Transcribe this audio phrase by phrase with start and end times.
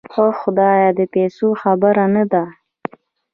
[0.17, 2.43] اوح خدايه د پيسو خبره نده.